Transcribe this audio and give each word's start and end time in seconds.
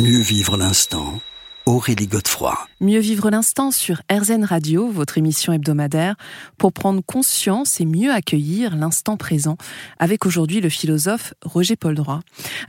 Mieux 0.00 0.20
vivre 0.20 0.56
l'instant. 0.56 1.20
Aurélie 1.66 2.06
Godefroy. 2.06 2.56
Mieux 2.80 3.00
vivre 3.00 3.28
l'instant 3.28 3.70
sur 3.70 4.00
RZN 4.10 4.44
Radio, 4.44 4.90
votre 4.90 5.18
émission 5.18 5.52
hebdomadaire, 5.52 6.16
pour 6.56 6.72
prendre 6.72 7.02
conscience 7.04 7.82
et 7.82 7.84
mieux 7.84 8.10
accueillir 8.10 8.74
l'instant 8.76 9.18
présent, 9.18 9.58
avec 9.98 10.24
aujourd'hui 10.24 10.62
le 10.62 10.70
philosophe 10.70 11.34
Roger 11.44 11.76
Paul 11.76 11.96
Droit. 11.96 12.20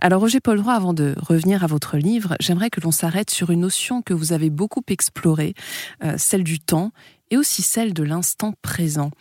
Alors 0.02 0.20
Roger 0.20 0.41
Paul 0.41 0.57
Droit, 0.57 0.73
avant 0.73 0.93
de 0.93 1.15
revenir 1.17 1.63
à 1.63 1.67
votre 1.67 1.95
livre, 1.95 2.35
j'aimerais 2.41 2.70
que 2.70 2.81
l'on 2.81 2.91
s'arrête 2.91 3.29
sur 3.29 3.49
une 3.49 3.61
notion 3.61 4.02
que 4.02 4.13
vous 4.13 4.34
avez 4.34 4.49
beaucoup 4.49 4.84
explorée, 4.89 5.53
euh, 6.03 6.16
celle 6.17 6.43
du 6.43 6.59
temps 6.59 6.91
et 7.29 7.38
aussi 7.38 7.61
celle 7.61 7.93
de 7.93 8.03
l'instant 8.03 8.53
présent. 8.61 9.11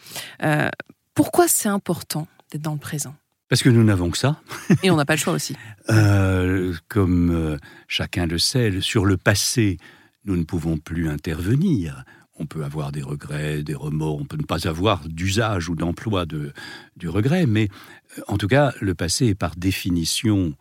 Euh, 0.43 0.68
pourquoi 1.14 1.46
c'est 1.46 1.68
important 1.68 2.27
d'être 2.50 2.63
dans 2.63 2.72
le 2.72 2.79
présent? 2.79 3.14
Parce 3.50 3.64
que 3.64 3.68
nous 3.68 3.82
n'avons 3.82 4.11
que 4.11 4.17
ça. 4.17 4.40
Et 4.82 4.90
on 4.90 4.96
n'a 4.96 5.04
pas 5.04 5.14
le 5.14 5.18
choix 5.18 5.35
aussi. 5.35 5.57
Euh, 5.90 6.72
comme 6.89 7.31
euh, 7.31 7.59
chacun 7.89 8.26
le 8.26 8.39
sait, 8.39 8.81
sur 8.81 9.04
le 9.04 9.17
passé, 9.17 9.76
nous 10.25 10.36
ne 10.36 10.45
pouvons 10.45 10.79
plus 10.79 11.09
intervenir. 11.09 12.04
On 12.39 12.46
peut 12.46 12.63
avoir 12.63 12.93
des 12.93 13.03
regrets, 13.03 13.64
des 13.64 13.75
remords, 13.75 14.21
on 14.21 14.25
peut 14.25 14.36
ne 14.36 14.45
pas 14.45 14.68
avoir 14.68 15.07
d'usage 15.09 15.68
ou 15.68 15.75
d'emploi 15.75 16.26
de, 16.26 16.53
du 16.96 17.09
regret, 17.09 17.46
mais 17.46 17.68
euh, 18.17 18.23
en 18.29 18.39
tout 18.39 18.46
cas, 18.46 18.73
le 18.81 18.95
passé 18.95 19.26
est 19.26 19.35
par 19.35 19.57
définition 19.57 20.54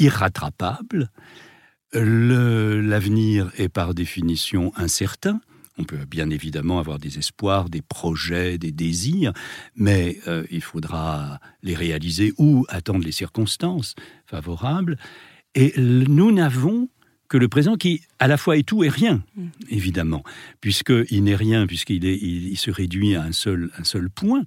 irrattrapable. 0.00 1.10
L'avenir 1.92 3.50
est 3.56 3.70
par 3.70 3.94
définition 3.94 4.72
incertain. 4.76 5.40
On 5.78 5.84
peut 5.84 6.04
bien 6.08 6.30
évidemment 6.30 6.78
avoir 6.78 6.98
des 6.98 7.18
espoirs, 7.18 7.68
des 7.68 7.82
projets, 7.82 8.58
des 8.58 8.72
désirs, 8.72 9.32
mais 9.76 10.18
euh, 10.26 10.44
il 10.50 10.62
faudra 10.62 11.40
les 11.62 11.74
réaliser 11.74 12.32
ou 12.36 12.66
attendre 12.68 13.04
les 13.04 13.12
circonstances 13.12 13.94
favorables. 14.26 14.96
Et 15.54 15.72
nous 15.78 16.32
n'avons 16.32 16.88
que 17.28 17.36
le 17.36 17.48
présent 17.48 17.76
qui, 17.76 18.02
à 18.18 18.26
la 18.26 18.36
fois, 18.36 18.56
est 18.56 18.62
tout 18.62 18.82
et 18.84 18.88
rien, 18.88 19.22
mm. 19.36 19.46
évidemment, 19.68 20.22
puisqu'il 20.60 21.24
n'est 21.24 21.36
rien, 21.36 21.66
puisqu'il 21.66 22.04
il, 22.04 22.56
se 22.56 22.70
réduit 22.70 23.14
à 23.14 23.22
un 23.22 23.32
seul, 23.32 23.70
un 23.78 23.84
seul 23.84 24.10
point. 24.10 24.44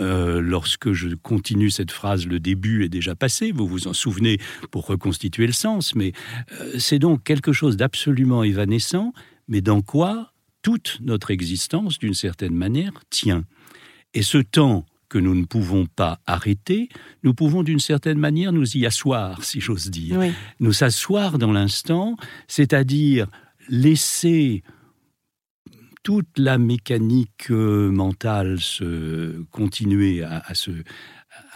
Euh, 0.00 0.40
lorsque 0.40 0.92
je 0.92 1.08
continue 1.14 1.70
cette 1.70 1.90
phrase, 1.90 2.26
le 2.26 2.40
début 2.40 2.84
est 2.84 2.88
déjà 2.88 3.14
passé, 3.14 3.52
vous 3.52 3.66
vous 3.66 3.86
en 3.86 3.92
souvenez 3.92 4.38
pour 4.70 4.86
reconstituer 4.86 5.46
le 5.46 5.52
sens, 5.52 5.94
mais 5.94 6.12
euh, 6.52 6.78
c'est 6.78 6.98
donc 6.98 7.22
quelque 7.22 7.52
chose 7.52 7.76
d'absolument 7.76 8.42
évanescent, 8.42 9.12
mais 9.46 9.60
dans 9.60 9.82
quoi 9.82 10.33
toute 10.64 10.98
notre 11.02 11.30
existence, 11.30 11.98
d'une 11.98 12.14
certaine 12.14 12.54
manière, 12.54 12.92
tient. 13.10 13.44
Et 14.14 14.22
ce 14.22 14.38
temps 14.38 14.86
que 15.10 15.18
nous 15.18 15.34
ne 15.34 15.44
pouvons 15.44 15.84
pas 15.86 16.20
arrêter, 16.26 16.88
nous 17.22 17.34
pouvons 17.34 17.62
d'une 17.62 17.78
certaine 17.78 18.18
manière 18.18 18.50
nous 18.50 18.76
y 18.76 18.86
asseoir, 18.86 19.44
si 19.44 19.60
j'ose 19.60 19.90
dire. 19.90 20.18
Nous 20.60 20.72
s'asseoir 20.72 21.38
dans 21.38 21.52
l'instant, 21.52 22.16
c'est-à-dire 22.48 23.28
laisser 23.68 24.64
toute 26.02 26.38
la 26.38 26.56
mécanique 26.56 27.50
euh, 27.50 27.90
mentale 27.90 28.58
se 28.58 29.42
continuer 29.50 30.22
à, 30.22 30.54
se 30.54 30.70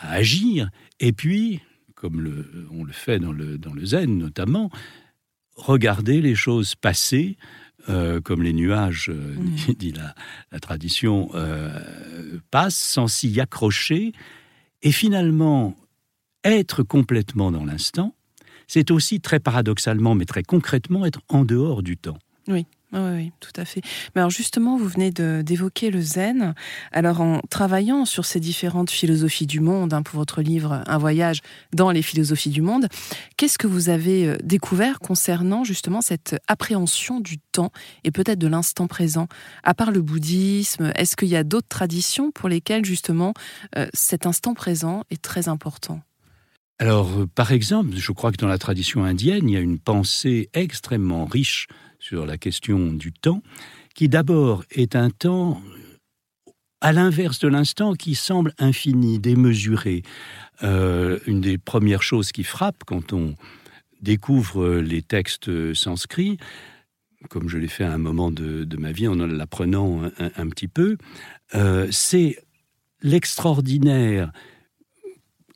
agir, 0.01 0.71
et 1.01 1.13
puis, 1.13 1.61
comme 1.95 2.21
le, 2.21 2.69
on 2.71 2.85
le 2.85 2.93
fait 2.93 3.19
dans 3.19 3.33
le, 3.33 3.57
dans 3.57 3.73
le 3.73 3.87
zen 3.87 4.19
notamment, 4.19 4.71
regarder 5.57 6.21
les 6.21 6.35
choses 6.35 6.75
passer 6.75 7.37
euh, 7.89 8.21
comme 8.21 8.43
les 8.43 8.53
nuages, 8.53 9.09
euh, 9.09 9.35
mmh. 9.35 9.73
dit 9.79 9.93
la, 9.93 10.61
tradition, 10.61 11.31
euh, 11.35 11.71
passent 12.51 12.77
sans 12.77 13.07
s'y 13.07 13.41
accrocher. 13.41 14.13
Et 14.83 14.93
finalement, 14.93 15.77
être 16.45 16.83
complètement 16.83 17.51
dans 17.51 17.65
l'instant, 17.65 18.15
c'est 18.67 18.91
aussi 18.91 19.21
très 19.21 19.41
paradoxalement, 19.41 20.15
mais 20.15 20.25
très 20.25 20.43
concrètement, 20.43 21.07
être 21.07 21.21
en 21.29 21.45
dehors 21.45 21.83
du 21.83 21.97
temps. 21.97 22.19
Oui. 22.49 22.67
Oui, 22.93 23.33
tout 23.41 23.53
à 23.57 23.67
fait. 23.67 23.83
Mais 24.15 24.23
alors 24.23 24.31
justement, 24.31 24.79
vous 24.79 24.89
venez 24.89 25.11
d'évoquer 25.11 25.91
le 25.91 26.01
zen. 26.01 26.55
Alors 26.91 27.21
en 27.21 27.41
travaillant 27.51 28.07
sur 28.07 28.25
ces 28.25 28.41
différentes 28.41 28.91
philosophies 28.91 29.47
du 29.47 29.61
monde, 29.61 29.93
hein, 29.93 30.03
pour 30.03 30.19
votre 30.19 30.41
livre 30.41 30.83
Un 30.87 30.97
voyage 30.97 31.43
dans 31.75 31.91
les 31.91 32.01
philosophies 32.01 32.49
du 32.49 32.63
monde, 32.63 32.89
qu'est-ce 33.37 33.59
que 33.59 33.67
vous 33.67 33.91
avez 33.91 34.27
euh, 34.27 34.37
découvert 34.43 35.01
concernant 35.01 35.65
justement 35.65 36.01
cette 36.01 36.37
appréhension 36.49 37.21
du 37.21 37.39
temps 37.39 37.73
et 38.05 38.11
peut-être 38.11 38.39
de 38.39 38.49
l'instant 38.49 38.87
présent? 38.87 39.29
À 39.65 39.75
part 39.75 39.91
le 39.91 40.01
bouddhisme, 40.01 40.91
est-ce 40.95 41.15
qu'il 41.15 41.29
y 41.29 41.37
a 41.37 41.45
d'autres 41.45 41.69
traditions 41.69 42.31
pour 42.31 42.49
lesquelles 42.49 42.87
justement 42.87 43.35
euh, 43.77 43.87
cet 43.93 44.25
instant 44.25 44.55
présent 44.55 45.05
est 45.11 45.21
très 45.21 45.49
important? 45.49 46.01
Alors, 46.79 47.11
euh, 47.19 47.27
par 47.27 47.53
exemple, 47.53 47.97
je 47.97 48.13
crois 48.13 48.31
que 48.31 48.37
dans 48.37 48.49
la 48.49 48.59
tradition 48.59 49.05
indienne, 49.05 49.49
il 49.49 49.55
y 49.55 49.57
a 49.57 49.61
une 49.61 49.81
pensée 49.81 50.49
extrêmement 50.55 51.25
riche 51.25 51.67
sur 51.99 52.25
la 52.25 52.39
question 52.39 52.93
du 52.93 53.13
temps, 53.13 53.43
qui 53.95 54.09
d'abord 54.09 54.65
est 54.71 54.95
un 54.95 55.11
temps 55.11 55.61
à 56.81 56.93
l'inverse 56.93 57.41
de 57.41 57.49
l'instant 57.49 57.95
qui 57.95 58.15
semble 58.15 58.55
infini, 58.59 59.19
démesuré. 59.19 60.03
Euh, 60.63 61.19
une 61.27 61.41
des 61.41 61.59
premières 61.59 62.03
choses 62.03 62.31
qui 62.31 62.45
frappe 62.45 62.85
quand 62.87 63.13
on 63.13 63.35
découvre 64.01 64.77
les 64.77 65.03
textes 65.03 65.75
sanscrits, 65.75 66.39
comme 67.29 67.49
je 67.49 67.59
l'ai 67.59 67.67
fait 67.67 67.83
à 67.83 67.93
un 67.93 67.99
moment 67.99 68.31
de, 68.31 68.77
ma 68.77 68.93
vie 68.93 69.09
en 69.09 69.17
l'apprenant 69.17 70.03
un, 70.19 70.49
petit 70.49 70.69
peu, 70.69 70.97
euh, 71.57 71.89
c'est 71.91 72.39
l'extraordinaire 73.03 74.31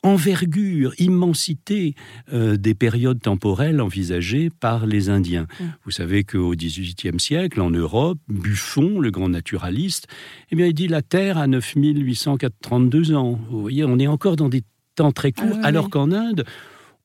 envergure, 0.02 0.92
immensité 0.98 1.94
euh, 2.32 2.56
des 2.56 2.74
périodes 2.74 3.20
temporelles 3.20 3.80
envisagées 3.80 4.50
par 4.50 4.86
les 4.86 5.10
Indiens. 5.10 5.46
Mm. 5.60 5.64
Vous 5.84 5.90
savez 5.90 6.24
qu'au 6.24 6.54
XVIIIe 6.54 7.18
siècle, 7.18 7.60
en 7.60 7.70
Europe, 7.70 8.18
Buffon, 8.28 8.98
le 8.98 9.10
grand 9.10 9.28
naturaliste, 9.28 10.08
eh 10.50 10.56
bien, 10.56 10.66
il 10.66 10.74
dit 10.74 10.88
la 10.88 11.02
Terre 11.02 11.38
a 11.38 11.46
9832 11.46 13.14
ans. 13.14 13.38
Vous 13.50 13.60
voyez, 13.60 13.84
on 13.84 13.98
est 13.98 14.08
encore 14.08 14.36
dans 14.36 14.48
des 14.48 14.62
temps 14.94 15.12
très 15.12 15.32
courts, 15.32 15.58
ah 15.62 15.66
alors 15.66 15.88
qu'en 15.88 16.12
Inde, 16.12 16.44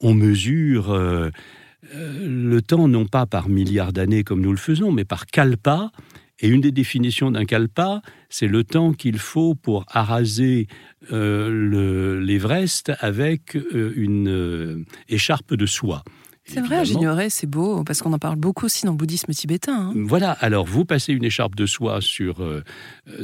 on 0.02 0.14
mesure 0.14 0.92
euh, 0.92 1.30
euh, 1.96 2.28
le 2.28 2.62
temps 2.62 2.88
non 2.88 3.06
pas 3.06 3.26
par 3.26 3.50
milliards 3.50 3.94
d'années 3.94 4.24
comme 4.24 4.42
nous 4.42 4.52
le 4.52 4.58
faisons, 4.58 4.92
mais 4.92 5.06
par 5.06 5.26
kalpa, 5.26 5.92
et 6.40 6.48
une 6.48 6.62
des 6.62 6.72
définitions 6.72 7.32
d'un 7.32 7.46
kalpa, 7.46 8.02
c'est 8.30 8.48
le 8.48 8.64
temps 8.64 8.94
qu'il 8.94 9.18
faut 9.18 9.56
pour 9.56 9.86
araser 9.88 10.68
euh, 11.12 12.20
l'Everest 12.20 12.92
avec 13.00 13.56
euh, 13.56 13.94
une 13.96 14.30
euh, 14.30 14.86
écharpe 15.10 15.56
de 15.56 15.66
soie. 15.66 16.04
C'est 16.50 16.62
vrai, 16.62 16.86
j'ignorais, 16.86 17.30
c'est 17.30 17.46
beau, 17.46 17.84
parce 17.84 18.02
qu'on 18.02 18.14
en 18.14 18.20
parle 18.20 18.38
beaucoup 18.38 18.68
aussi 18.68 18.86
dans 18.86 18.94
le 18.94 18.98
bouddhisme 18.98 19.34
tibétain. 19.34 19.90
Hein. 19.90 19.94
Voilà, 19.98 20.32
alors 20.32 20.66
vous 20.66 20.86
passez 20.86 21.12
une 21.12 21.26
écharpe 21.26 21.56
de 21.56 21.66
soie 21.66 22.00
sur, 22.00 22.38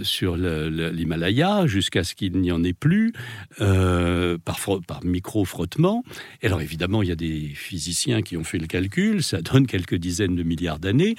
sur 0.02 0.36
l'Himalaya 0.36 1.66
jusqu'à 1.66 2.04
ce 2.04 2.16
qu'il 2.16 2.34
n'y 2.42 2.52
en 2.52 2.66
ait 2.66 2.74
plus, 2.74 3.14
par, 3.60 4.60
par 4.86 5.06
micro-frottement. 5.06 6.04
Et 6.42 6.48
alors 6.48 6.60
évidemment, 6.60 7.02
il 7.02 7.08
y 7.08 7.14
a 7.14 7.16
des 7.16 7.54
physiciens 7.56 8.24
qui 8.24 8.36
ont 8.36 8.44
fait 8.44 8.58
le 8.58 8.68
calcul, 8.68 9.24
ça 9.24 9.42
donne 9.42 9.68
quelques 9.68 9.96
dizaines 9.96 10.36
de 10.36 10.44
milliards 10.44 10.80
d'années. 10.80 11.16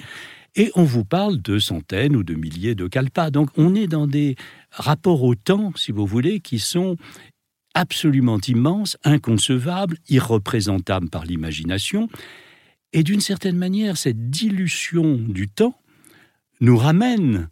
Et 0.55 0.71
on 0.75 0.83
vous 0.83 1.03
parle 1.03 1.41
de 1.41 1.59
centaines 1.59 2.15
ou 2.15 2.23
de 2.23 2.33
milliers 2.33 2.75
de 2.75 2.87
kalpas. 2.87 3.29
Donc 3.29 3.49
on 3.57 3.75
est 3.75 3.87
dans 3.87 4.07
des 4.07 4.35
rapports 4.71 5.23
au 5.23 5.35
temps, 5.35 5.73
si 5.75 5.91
vous 5.91 6.05
voulez, 6.05 6.39
qui 6.39 6.59
sont 6.59 6.95
absolument 7.73 8.39
immenses, 8.47 8.97
inconcevables, 9.03 9.97
irreprésentables 10.07 11.09
par 11.09 11.25
l'imagination. 11.25 12.07
Et 12.93 13.03
d'une 13.03 13.19
certaine 13.19 13.57
manière, 13.57 13.97
cette 13.97 14.29
dilution 14.29 15.17
du 15.17 15.49
temps 15.49 15.77
nous 16.61 16.77
ramène 16.77 17.49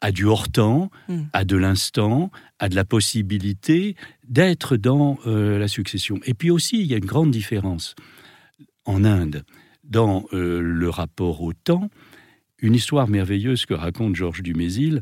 à 0.00 0.12
du 0.12 0.24
hors-temps, 0.24 0.90
hmm. 1.08 1.24
à 1.32 1.44
de 1.44 1.56
l'instant, 1.56 2.30
à 2.58 2.68
de 2.68 2.74
la 2.74 2.84
possibilité 2.84 3.96
d'être 4.26 4.76
dans 4.76 5.18
euh, 5.26 5.58
la 5.58 5.68
succession. 5.68 6.18
Et 6.24 6.34
puis 6.34 6.50
aussi, 6.50 6.80
il 6.80 6.86
y 6.86 6.94
a 6.94 6.96
une 6.96 7.04
grande 7.04 7.30
différence 7.30 7.94
en 8.86 9.04
Inde 9.04 9.44
dans 9.84 10.24
euh, 10.32 10.60
le 10.60 10.88
rapport 10.88 11.42
au 11.42 11.52
temps 11.52 11.90
une 12.60 12.74
histoire 12.74 13.08
merveilleuse 13.08 13.66
que 13.66 13.74
raconte 13.74 14.16
Georges 14.16 14.42
Dumézil, 14.42 15.00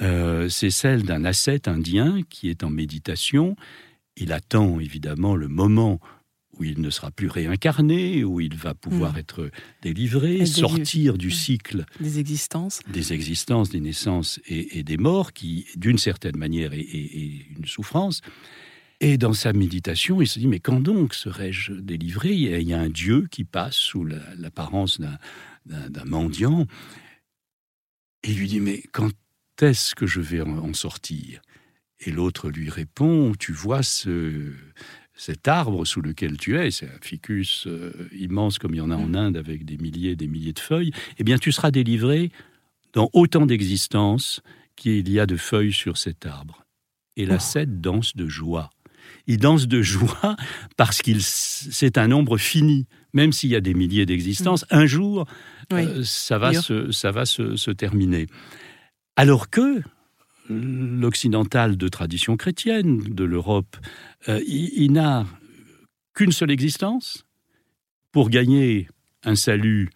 euh, 0.00 0.48
c'est 0.48 0.70
celle 0.70 1.04
d'un 1.04 1.24
ascète 1.24 1.68
indien 1.68 2.20
qui 2.28 2.48
est 2.48 2.64
en 2.64 2.70
méditation. 2.70 3.56
Il 4.16 4.32
attend 4.32 4.80
évidemment 4.80 5.36
le 5.36 5.48
moment 5.48 6.00
où 6.58 6.64
il 6.64 6.80
ne 6.80 6.90
sera 6.90 7.10
plus 7.10 7.28
réincarné, 7.28 8.24
où 8.24 8.40
il 8.40 8.54
va 8.54 8.74
pouvoir 8.74 9.14
hmm. 9.14 9.18
être 9.18 9.50
délivré, 9.82 10.46
sortir 10.46 11.18
du 11.18 11.30
cycle 11.30 11.84
des 12.00 12.20
existences, 12.20 12.80
des 12.88 13.12
existences, 13.12 13.70
des 13.70 13.80
naissances 13.80 14.40
et, 14.46 14.82
des 14.84 14.96
morts, 14.96 15.32
qui 15.32 15.66
d'une 15.76 15.98
certaine 15.98 16.36
manière 16.36 16.72
est, 16.72 17.46
une 17.56 17.64
souffrance. 17.64 18.20
Et 19.04 19.18
dans 19.18 19.34
sa 19.34 19.52
méditation, 19.52 20.22
il 20.22 20.26
se 20.26 20.38
dit, 20.38 20.46
mais 20.46 20.60
quand 20.60 20.80
donc 20.80 21.12
serai-je 21.12 21.74
délivré? 21.74 22.32
Il 22.32 22.62
y, 22.62 22.72
a, 22.72 22.80
un 22.80 22.88
Dieu 22.88 23.26
qui 23.30 23.44
passe 23.44 23.76
sous 23.76 24.02
l'apparence 24.02 24.98
d'un 24.98 25.18
d'un 25.66 26.04
mendiant, 26.06 26.66
et 28.22 28.30
il 28.30 28.38
lui 28.38 28.48
dit, 28.48 28.60
mais 28.60 28.82
quand 28.92 29.12
est-ce 29.60 29.94
que 29.94 30.06
je 30.06 30.22
vais 30.22 30.40
en 30.40 30.72
sortir? 30.72 31.42
Et 32.00 32.12
l'autre 32.12 32.48
lui 32.48 32.70
répond, 32.70 33.34
tu 33.38 33.52
vois 33.52 33.82
ce, 33.82 34.52
cet 35.12 35.48
arbre 35.48 35.84
sous 35.84 36.00
lequel 36.00 36.38
tu 36.38 36.58
es, 36.58 36.70
c'est 36.70 36.86
un 36.86 36.98
ficus 37.02 37.66
euh, 37.66 38.08
immense 38.18 38.58
comme 38.58 38.74
il 38.74 38.78
y 38.78 38.80
en 38.80 38.90
a 38.90 38.96
en 38.96 39.12
Inde 39.12 39.36
avec 39.36 39.66
des 39.66 39.76
milliers 39.76 40.12
et 40.12 40.16
des 40.16 40.28
milliers 40.28 40.54
de 40.54 40.60
feuilles, 40.60 40.92
eh 41.18 41.24
bien 41.24 41.36
tu 41.36 41.52
seras 41.52 41.70
délivré 41.70 42.30
dans 42.94 43.10
autant 43.12 43.44
d'existences 43.44 44.40
qu'il 44.76 45.10
y 45.10 45.20
a 45.20 45.26
de 45.26 45.36
feuilles 45.36 45.74
sur 45.74 45.98
cet 45.98 46.24
arbre. 46.24 46.64
Et 47.16 47.26
la 47.26 47.36
oh. 47.36 47.64
danse 47.66 48.16
de 48.16 48.28
joie. 48.28 48.70
Il 49.26 49.38
danse 49.38 49.66
de 49.66 49.82
joie 49.82 50.36
parce 50.76 51.02
qu'il 51.02 51.22
c'est 51.22 51.98
un 51.98 52.08
nombre 52.08 52.38
fini, 52.38 52.86
même 53.12 53.32
s'il 53.32 53.50
y 53.50 53.56
a 53.56 53.60
des 53.60 53.74
milliers 53.74 54.06
d'existences. 54.06 54.64
Mm. 54.64 54.76
Un 54.76 54.86
jour, 54.86 55.26
euh, 55.72 56.02
ça 56.04 56.38
va, 56.38 56.52
se, 56.52 56.92
ça 56.92 57.10
va 57.10 57.24
se 57.26 57.70
terminer. 57.70 58.26
Alors 59.16 59.48
que 59.50 59.82
l'occidental 60.48 61.76
de 61.76 61.88
tradition 61.88 62.36
chrétienne 62.36 63.02
de 63.02 63.24
l'Europe, 63.24 63.76
euh, 64.28 64.40
il, 64.46 64.92
n'a 64.92 65.26
qu'une 66.14 66.32
seule 66.32 66.50
existence 66.50 67.24
pour 68.12 68.30
gagner 68.30 68.88
un 69.22 69.34
salut 69.34 69.90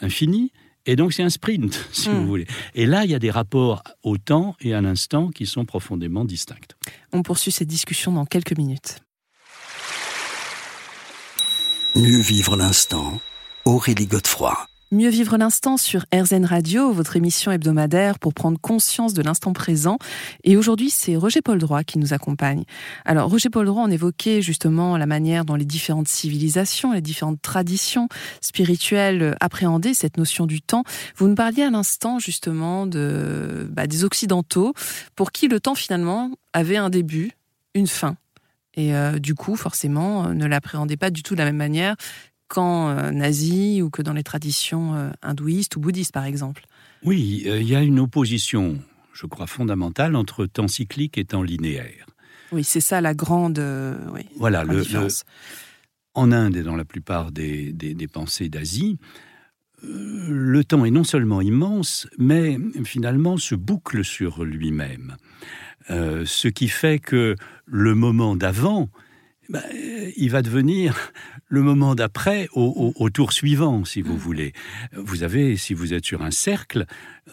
infini. 0.00 0.52
Et 0.88 0.96
donc 0.96 1.12
c'est 1.12 1.22
un 1.22 1.28
sprint, 1.28 1.86
si 1.92 2.08
vous 2.08 2.22
hmm. 2.22 2.26
voulez. 2.26 2.46
Et 2.74 2.86
là, 2.86 3.04
il 3.04 3.10
y 3.10 3.14
a 3.14 3.18
des 3.18 3.30
rapports 3.30 3.84
au 4.02 4.16
temps 4.16 4.56
et 4.60 4.72
à 4.72 4.80
l'instant 4.80 5.28
qui 5.28 5.44
sont 5.44 5.66
profondément 5.66 6.24
distincts. 6.24 6.74
On 7.12 7.22
poursuit 7.22 7.52
cette 7.52 7.68
discussion 7.68 8.10
dans 8.10 8.24
quelques 8.24 8.56
minutes. 8.56 8.96
Mieux 11.94 12.20
vivre 12.20 12.56
l'instant, 12.56 13.20
Aurélie 13.66 14.06
Godefroy. 14.06 14.56
Mieux 14.90 15.10
vivre 15.10 15.36
l'instant 15.36 15.76
sur 15.76 16.06
RZN 16.14 16.46
Radio, 16.46 16.92
votre 16.92 17.16
émission 17.16 17.52
hebdomadaire 17.52 18.18
pour 18.18 18.32
prendre 18.32 18.58
conscience 18.58 19.12
de 19.12 19.20
l'instant 19.20 19.52
présent. 19.52 19.98
Et 20.44 20.56
aujourd'hui, 20.56 20.88
c'est 20.88 21.14
Roger 21.14 21.42
Paul 21.42 21.58
Droit 21.58 21.84
qui 21.84 21.98
nous 21.98 22.14
accompagne. 22.14 22.64
Alors, 23.04 23.28
Roger 23.28 23.50
Paul 23.50 23.66
Droit, 23.66 23.82
on 23.82 23.90
évoquait 23.90 24.40
justement 24.40 24.96
la 24.96 25.04
manière 25.04 25.44
dont 25.44 25.56
les 25.56 25.66
différentes 25.66 26.08
civilisations, 26.08 26.94
les 26.94 27.02
différentes 27.02 27.42
traditions 27.42 28.08
spirituelles 28.40 29.36
appréhendaient 29.40 29.92
cette 29.92 30.16
notion 30.16 30.46
du 30.46 30.62
temps. 30.62 30.84
Vous 31.16 31.28
nous 31.28 31.34
parliez 31.34 31.64
à 31.64 31.70
l'instant 31.70 32.18
justement 32.18 32.86
de, 32.86 33.68
bah, 33.70 33.86
des 33.86 34.04
Occidentaux 34.04 34.72
pour 35.16 35.32
qui 35.32 35.48
le 35.48 35.60
temps 35.60 35.74
finalement 35.74 36.30
avait 36.54 36.78
un 36.78 36.88
début, 36.88 37.32
une 37.74 37.88
fin. 37.88 38.16
Et 38.78 38.94
euh, 38.94 39.18
du 39.18 39.34
coup, 39.34 39.56
forcément, 39.56 40.26
euh, 40.26 40.34
ne 40.34 40.46
l'appréhendait 40.46 40.96
pas 40.96 41.10
du 41.10 41.24
tout 41.24 41.34
de 41.34 41.40
la 41.40 41.46
même 41.46 41.56
manière 41.56 41.96
qu'en 42.48 42.88
euh, 42.88 43.10
nazi 43.10 43.82
ou 43.82 43.90
que 43.90 44.02
dans 44.02 44.14
les 44.14 44.24
traditions 44.24 44.94
euh, 44.94 45.10
hindouistes 45.22 45.76
ou 45.76 45.80
bouddhistes, 45.80 46.12
par 46.12 46.24
exemple. 46.24 46.64
Oui, 47.04 47.44
euh, 47.46 47.60
il 47.60 47.68
y 47.68 47.76
a 47.76 47.82
une 47.82 48.00
opposition, 48.00 48.78
je 49.12 49.26
crois, 49.26 49.46
fondamentale 49.46 50.16
entre 50.16 50.46
temps 50.46 50.68
cyclique 50.68 51.18
et 51.18 51.24
temps 51.24 51.42
linéaire. 51.42 52.06
Oui, 52.50 52.64
c'est 52.64 52.80
ça 52.80 53.00
la 53.02 53.14
grande, 53.14 53.62
voilà, 54.38 54.64
le, 54.64 54.80
différence. 54.80 55.24
en 56.14 56.32
Inde 56.32 56.56
et 56.56 56.62
dans 56.62 56.76
la 56.76 56.86
plupart 56.86 57.30
des, 57.30 57.74
des, 57.74 58.08
pensées 58.08 58.48
d'Asie, 58.48 58.96
le 59.82 60.64
temps 60.64 60.86
est 60.86 60.90
non 60.90 61.04
seulement 61.04 61.42
immense, 61.42 62.08
mais 62.16 62.56
finalement 62.84 63.36
se 63.36 63.54
boucle 63.54 64.02
sur 64.02 64.44
lui-même. 64.44 65.16
ce 65.90 66.48
qui 66.48 66.68
fait 66.68 66.98
que 66.98 67.36
le 67.66 67.94
moment 67.94 68.34
d'avant 68.34 68.88
bah, 69.48 69.62
il 70.16 70.30
va 70.30 70.42
devenir 70.42 71.12
le 71.48 71.62
moment 71.62 71.94
d'après 71.94 72.48
au, 72.52 73.10
tour 73.10 73.32
suivant, 73.32 73.84
si 73.84 74.02
vous 74.02 74.14
mm. 74.14 74.18
voulez. 74.18 74.52
Vous 74.92 75.22
avez, 75.22 75.56
si 75.56 75.72
vous 75.72 75.94
êtes 75.94 76.04
sur 76.04 76.22
un 76.22 76.30
cercle, 76.30 76.84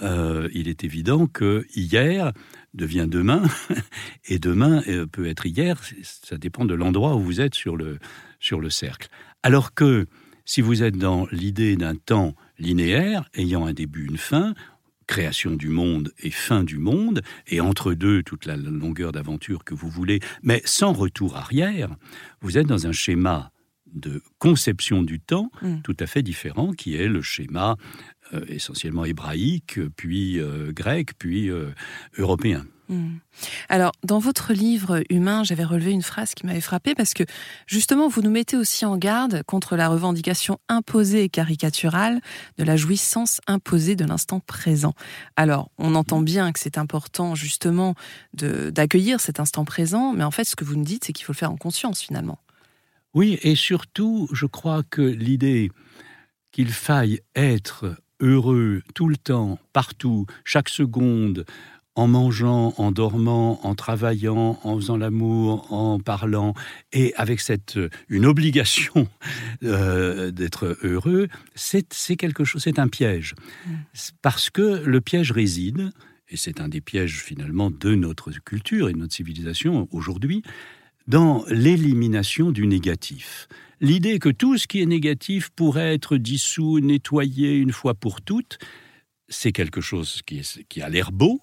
euh, 0.01 0.47
il 0.53 0.67
est 0.69 0.83
évident 0.83 1.27
que 1.27 1.65
hier 1.75 2.31
devient 2.73 3.07
demain, 3.09 3.43
et 4.27 4.39
demain 4.39 4.81
euh, 4.87 5.05
peut 5.05 5.27
être 5.27 5.45
hier, 5.45 5.81
ça 6.03 6.37
dépend 6.37 6.65
de 6.65 6.73
l'endroit 6.73 7.15
où 7.15 7.19
vous 7.19 7.41
êtes 7.41 7.55
sur 7.55 7.75
le, 7.75 7.99
sur 8.39 8.59
le 8.59 8.69
cercle. 8.69 9.09
Alors 9.43 9.73
que 9.73 10.07
si 10.45 10.61
vous 10.61 10.83
êtes 10.83 10.97
dans 10.97 11.27
l'idée 11.31 11.75
d'un 11.75 11.95
temps 11.95 12.35
linéaire, 12.59 13.29
ayant 13.33 13.65
un 13.65 13.73
début, 13.73 14.05
une 14.05 14.17
fin, 14.17 14.53
création 15.07 15.51
du 15.51 15.69
monde 15.69 16.13
et 16.19 16.31
fin 16.31 16.63
du 16.63 16.77
monde, 16.77 17.21
et 17.47 17.61
entre 17.61 17.93
deux, 17.93 18.23
toute 18.23 18.45
la 18.45 18.57
longueur 18.57 19.11
d'aventure 19.11 19.63
que 19.63 19.73
vous 19.73 19.89
voulez, 19.89 20.19
mais 20.43 20.61
sans 20.65 20.93
retour 20.93 21.35
arrière, 21.37 21.89
vous 22.41 22.57
êtes 22.57 22.67
dans 22.67 22.87
un 22.87 22.91
schéma 22.91 23.51
de 23.95 24.21
conception 24.39 25.03
du 25.03 25.19
temps 25.19 25.49
mm. 25.61 25.81
tout 25.81 25.97
à 25.99 26.05
fait 26.05 26.21
différent, 26.21 26.73
qui 26.73 26.95
est 26.95 27.07
le 27.07 27.21
schéma 27.21 27.77
euh, 28.33 28.43
essentiellement 28.49 29.05
hébraïque, 29.05 29.79
puis 29.95 30.39
euh, 30.39 30.71
grec, 30.71 31.11
puis 31.19 31.51
euh, 31.51 31.69
européen. 32.17 32.65
Hmm. 32.89 33.17
Alors, 33.69 33.91
dans 34.03 34.17
votre 34.17 34.51
livre 34.51 35.03
Humain, 35.11 35.43
j'avais 35.43 35.63
relevé 35.63 35.91
une 35.91 36.01
phrase 36.01 36.33
qui 36.33 36.45
m'avait 36.47 36.61
frappé 36.61 36.95
parce 36.95 37.13
que 37.13 37.23
justement, 37.67 38.07
vous 38.07 38.23
nous 38.23 38.31
mettez 38.31 38.57
aussi 38.57 38.83
en 38.83 38.97
garde 38.97 39.43
contre 39.43 39.75
la 39.75 39.89
revendication 39.89 40.57
imposée 40.69 41.23
et 41.23 41.29
caricaturale 41.29 42.19
de 42.57 42.63
la 42.63 42.77
jouissance 42.77 43.41
imposée 43.45 43.95
de 43.95 44.05
l'instant 44.05 44.39
présent. 44.39 44.93
Alors, 45.35 45.69
on 45.77 45.93
entend 45.93 46.21
bien 46.21 46.51
que 46.51 46.59
c'est 46.59 46.79
important 46.79 47.35
justement 47.35 47.93
d'accueillir 48.33 49.19
cet 49.19 49.39
instant 49.39 49.65
présent, 49.65 50.13
mais 50.13 50.23
en 50.23 50.31
fait, 50.31 50.45
ce 50.45 50.55
que 50.55 50.63
vous 50.63 50.75
nous 50.75 50.83
dites, 50.83 51.05
c'est 51.05 51.13
qu'il 51.13 51.25
faut 51.25 51.33
le 51.33 51.37
faire 51.37 51.51
en 51.51 51.57
conscience 51.57 52.01
finalement. 52.01 52.39
Oui, 53.15 53.39
et 53.43 53.55
surtout, 53.55 54.27
je 54.33 54.45
crois 54.45 54.83
que 54.83 55.01
l'idée 55.01 55.71
qu'il 56.51 56.69
faille 56.69 57.21
être 57.33 57.95
heureux 58.19 58.81
tout 58.93 59.07
le 59.07 59.15
temps, 59.15 59.57
partout, 59.71 60.25
chaque 60.43 60.67
seconde, 60.67 61.45
en 61.95 62.07
mangeant, 62.07 62.73
en 62.77 62.91
dormant, 62.91 63.65
en 63.65 63.73
travaillant, 63.73 64.59
en 64.63 64.75
faisant 64.75 64.97
l'amour, 64.97 65.71
en 65.71 65.97
parlant, 65.97 66.53
et 66.91 67.13
avec 67.15 67.39
cette 67.39 67.79
une 68.09 68.25
obligation 68.25 69.07
euh, 69.63 70.31
d'être 70.31 70.77
heureux, 70.83 71.29
c'est 71.55 71.85
quelque 72.17 72.43
chose, 72.43 72.63
c'est 72.63 72.79
un 72.79 72.89
piège, 72.89 73.33
mm. 73.65 73.71
parce 74.21 74.49
que 74.49 74.83
le 74.85 74.99
piège 74.99 75.31
réside, 75.31 75.91
et 76.27 76.35
c'est 76.35 76.59
un 76.59 76.67
des 76.67 76.81
pièges 76.81 77.21
finalement 77.21 77.71
de 77.71 77.95
notre 77.95 78.31
culture 78.31 78.89
et 78.89 78.93
de 78.93 78.97
notre 78.97 79.13
civilisation 79.13 79.87
aujourd'hui, 79.91 80.43
dans 81.07 81.45
l'élimination 81.49 82.51
du 82.51 82.67
négatif. 82.67 83.47
L'idée 83.81 84.19
que 84.19 84.29
tout 84.29 84.57
ce 84.57 84.67
qui 84.67 84.81
est 84.81 84.85
négatif 84.85 85.49
pourrait 85.49 85.93
être 85.93 86.17
dissous, 86.17 86.79
nettoyé 86.79 87.53
une 87.53 87.71
fois 87.71 87.93
pour 87.93 88.21
toutes, 88.21 88.57
c'est 89.27 89.51
quelque 89.51 89.81
chose 89.81 90.21
qui, 90.25 90.41
qui 90.69 90.81
a 90.81 90.89
l'air 90.89 91.11
beau, 91.11 91.41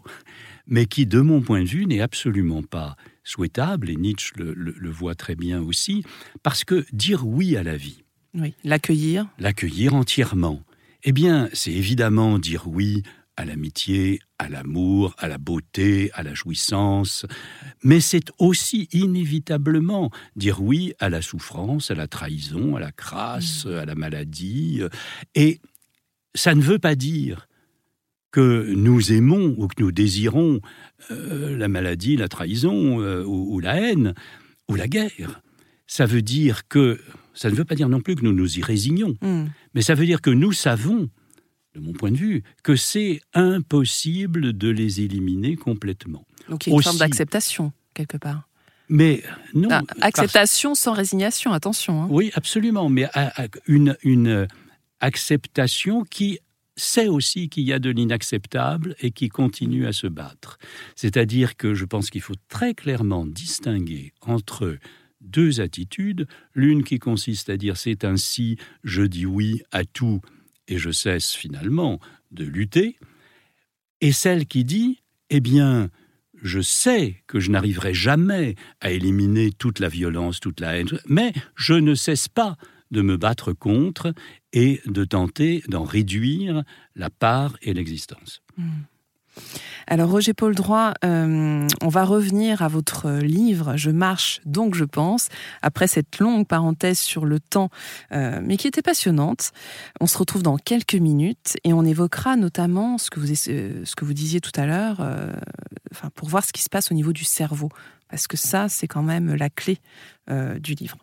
mais 0.67 0.87
qui, 0.87 1.07
de 1.07 1.21
mon 1.21 1.41
point 1.41 1.63
de 1.63 1.69
vue, 1.69 1.87
n'est 1.87 2.01
absolument 2.01 2.63
pas 2.63 2.97
souhaitable, 3.25 3.91
et 3.91 3.97
Nietzsche 3.97 4.33
le, 4.37 4.91
voit 4.91 5.15
très 5.15 5.35
bien 5.35 5.61
aussi, 5.61 6.05
parce 6.43 6.65
que 6.65 6.85
dire 6.93 7.27
oui 7.27 7.57
à 7.57 7.63
la 7.63 7.77
vie. 7.77 8.03
Oui, 8.35 8.55
l'accueillir. 8.65 9.27
L'accueillir 9.39 9.95
entièrement. 9.95 10.63
Eh 11.05 11.13
bien, 11.13 11.49
c'est 11.53 11.73
évidemment 11.73 12.39
dire 12.39 12.69
oui 12.69 13.03
à 13.43 13.45
l'amitié, 13.45 14.21
à 14.39 14.49
l'amour, 14.49 15.15
à 15.19 15.27
la 15.29 15.39
beauté, 15.39 16.11
à 16.15 16.23
la 16.23 16.33
jouissance, 16.33 17.27
mais 17.83 18.01
c'est 18.01 18.31
aussi 18.39 18.89
inévitablement 18.93 20.11
dire 20.37 20.63
oui 20.63 20.95
à 21.01 21.09
la 21.09 21.23
souffrance, 21.23 21.91
à 21.91 21.95
la 21.95 22.07
trahison, 22.07 22.77
à 22.77 22.81
la 22.81 22.93
crasse, 22.93 23.67
mm. 23.67 23.75
à 23.75 23.85
la 23.85 23.95
maladie, 23.97 24.81
et 25.35 25.61
ça 26.35 26.55
ne 26.55 26.63
veut 26.63 26.79
pas 26.79 26.95
dire 26.95 27.49
que 28.31 28.73
nous 28.75 29.13
aimons 29.13 29.55
ou 29.59 29.67
que 29.67 29.83
nous 29.83 29.93
désirons 29.93 30.61
euh, 31.11 31.57
la 31.57 31.69
maladie, 31.69 32.17
la 32.17 32.29
trahison 32.29 33.01
euh, 33.03 33.25
ou, 33.25 33.61
la 33.61 33.75
haine 33.77 34.15
ou 34.69 34.75
la 34.77 34.89
guerre. 34.89 35.43
Ça 35.87 36.07
veut 36.07 36.23
dire 36.23 36.67
que, 36.69 36.99
ça 37.35 37.51
ne 37.51 37.55
veut 37.55 37.67
pas 37.67 37.75
dire 37.75 37.91
non 37.91 38.01
plus 38.01 38.15
que 38.15 38.25
nous 38.25 38.33
nous 38.33 38.59
y 38.59 38.63
résignons, 38.63 39.17
hmm. 39.21 39.47
mais 39.75 39.83
ça 39.83 39.95
veut 39.95 40.07
dire 40.07 40.23
que 40.23 40.31
nous 40.31 40.53
savons, 40.53 41.11
de 41.75 41.81
mon 41.81 41.93
point 41.93 42.11
de 42.11 42.17
vue, 42.17 42.43
que 42.63 42.77
c'est 42.77 43.21
impossible 43.35 44.53
de 44.53 44.69
les 44.69 45.01
éliminer 45.01 45.57
complètement. 45.57 46.27
Donc 46.49 46.67
il 46.67 46.71
y 46.71 46.73
a 46.73 46.77
une 46.77 46.83
forme 46.83 46.99
d'acceptation, 46.99 47.73
quelque 47.95 48.17
part. 48.17 48.49
Mais 48.89 49.23
non. 49.55 49.69
Ah, 49.71 49.83
acceptation 50.03 50.75
sans 50.75 50.93
résignation, 50.93 51.53
attention. 51.53 52.03
Hein. 52.03 52.09
Oui, 52.11 52.31
absolument, 52.35 52.89
mais 52.89 53.09
une, 53.67 53.97
une 54.03 54.47
acceptation 55.01 56.05
qui 56.05 56.41
sait 56.77 57.09
aussi 57.09 57.49
qu'il 57.49 57.65
y 57.65 57.73
a 57.73 57.79
de 57.79 57.91
l'inacceptable 57.91 58.95
et 59.01 59.11
qui 59.11 59.29
continue 59.29 59.87
à 59.87 59.93
se 59.93 60.07
battre. 60.07 60.59
C'est-à-dire 60.97 61.57
que 61.57 61.75
je 61.75 61.85
pense 61.85 62.11
qu'il 62.11 62.23
faut 62.23 62.35
très 62.49 62.75
clairement 62.75 63.27
distinguer 63.27 64.13
entre 64.23 64.79
deux 65.21 65.61
attitudes, 65.61 66.27
l'une 66.55 66.83
qui 66.83 66.99
consiste 66.99 67.49
à 67.49 67.57
dire 67.57 67.77
c'est 67.77 68.05
ainsi, 68.05 68.59
je 68.83 69.03
dis 69.03 69.27
oui 69.27 69.63
à 69.71 69.85
tout 69.85 70.21
et 70.69 70.79
je 70.79 70.91
cesse 70.91 71.33
finalement 71.33 72.01
de 72.31 72.45
lutter, 72.45 72.99
et 74.01 74.13
celle 74.13 74.47
qui 74.47 74.65
dit 74.65 75.03
eh 75.31 75.41
bien, 75.41 75.91
je 76.43 76.61
sais 76.61 77.23
que 77.27 77.41
je 77.41 77.51
n'arriverai 77.51 77.95
jamais 77.95 78.57
à 78.81 78.91
éliminer 78.91 79.51
toute 79.53 79.79
la 79.79 79.89
violence, 79.89 80.41
toute 80.41 80.61
la 80.61 80.77
haine, 80.77 80.89
mais 81.07 81.33
je 81.55 81.75
ne 81.75 81.95
cesse 81.95 82.29
pas 82.29 82.57
de 82.91 83.01
me 83.01 83.17
battre 83.17 83.53
contre 83.53 84.13
et 84.53 84.81
de 84.87 85.05
tenter 85.05 85.63
d'en 85.69 85.85
réduire 85.85 86.63
la 86.95 87.09
part 87.09 87.57
et 87.63 87.73
l'existence. 87.73 88.43
Hmm. 88.59 88.83
Alors 89.87 90.11
Roger 90.11 90.35
Paul 90.35 90.55
Droit, 90.55 90.95
euh, 91.05 91.67
on 91.81 91.89
va 91.89 92.05
revenir 92.05 92.63
à 92.63 92.69
votre 92.69 93.11
livre 93.11 93.77
Je 93.77 93.91
marche 93.91 94.41
donc 94.45 94.75
je 94.75 94.85
pense, 94.85 95.29
après 95.61 95.87
cette 95.87 96.19
longue 96.19 96.47
parenthèse 96.47 96.99
sur 96.99 97.25
le 97.25 97.41
temps, 97.41 97.71
euh, 98.13 98.41
mais 98.43 98.57
qui 98.57 98.69
était 98.69 98.83
passionnante. 98.83 99.53
On 100.01 100.07
se 100.07 100.17
retrouve 100.19 100.43
dans 100.43 100.57
quelques 100.57 100.95
minutes 100.95 101.57
et 101.65 101.73
on 101.73 101.85
évoquera 101.85 102.37
notamment 102.37 102.99
ce 102.99 103.11
que 103.11 103.21
vous, 103.21 103.31
euh, 103.49 104.13
disiez 104.13 104.41
tout 104.41 104.53
à 104.55 104.67
l'heure, 104.67 105.01
enfin, 105.91 106.11
pour 106.15 106.29
voir 106.29 106.45
ce 106.45 106.53
qui 106.53 106.63
se 106.63 106.69
passe 106.69 106.91
au 106.91 106.95
niveau 106.95 107.13
du 107.13 107.25
cerveau, 107.25 107.69
parce 108.09 108.27
que 108.27 108.37
ça, 108.37 108.69
c'est 108.69 108.89
quand 108.89 109.03
même 109.03 109.35
la 109.35 109.51
clé 109.51 109.79
du 110.29 110.75
livre. 110.75 110.97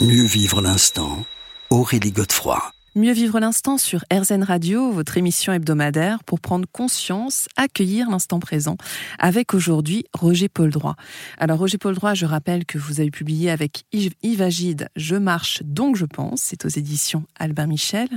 Mieux 0.00 0.24
vivre 0.24 0.60
l'instant, 0.60 1.24
Aurélie 1.70 2.10
Godefroy. 2.10 2.72
Mieux 2.94 3.14
vivre 3.14 3.40
l'instant 3.40 3.78
sur 3.78 4.04
RZN 4.12 4.42
Radio, 4.42 4.92
votre 4.92 5.16
émission 5.16 5.54
hebdomadaire 5.54 6.22
pour 6.24 6.40
prendre 6.40 6.68
conscience, 6.70 7.48
accueillir 7.56 8.10
l'instant 8.10 8.38
présent, 8.38 8.76
avec 9.18 9.54
aujourd'hui 9.54 10.04
Roger 10.12 10.50
Paul 10.50 10.68
Droit. 10.68 10.96
Alors 11.38 11.58
Roger 11.58 11.78
Paul 11.78 11.94
Droit, 11.94 12.12
je 12.12 12.26
rappelle 12.26 12.66
que 12.66 12.76
vous 12.76 13.00
avez 13.00 13.10
publié 13.10 13.50
avec 13.50 13.84
Yves 13.92 14.42
Agide 14.42 14.90
Je 14.94 15.16
marche 15.16 15.62
donc 15.64 15.96
je 15.96 16.04
pense, 16.04 16.42
c'est 16.42 16.66
aux 16.66 16.68
éditions 16.68 17.24
Albin 17.38 17.66
Michel. 17.66 18.08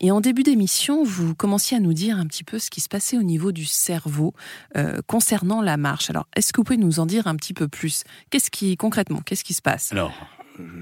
Et 0.00 0.10
en 0.10 0.20
début 0.20 0.42
d'émission, 0.42 1.04
vous 1.04 1.36
commenciez 1.36 1.76
à 1.76 1.80
nous 1.80 1.94
dire 1.94 2.18
un 2.18 2.26
petit 2.26 2.42
peu 2.42 2.58
ce 2.58 2.68
qui 2.68 2.80
se 2.80 2.88
passait 2.88 3.16
au 3.16 3.22
niveau 3.22 3.52
du 3.52 3.64
cerveau 3.64 4.34
euh, 4.76 5.02
concernant 5.06 5.62
la 5.62 5.76
marche. 5.76 6.10
Alors 6.10 6.26
est-ce 6.34 6.52
que 6.52 6.56
vous 6.56 6.64
pouvez 6.64 6.78
nous 6.78 6.98
en 6.98 7.06
dire 7.06 7.28
un 7.28 7.36
petit 7.36 7.54
peu 7.54 7.68
plus? 7.68 8.02
Qu'est-ce 8.30 8.50
qui 8.50 8.76
concrètement, 8.76 9.20
qu'est-ce 9.24 9.44
qui 9.44 9.54
se 9.54 9.62
passe? 9.62 9.92
Alors 9.92 10.12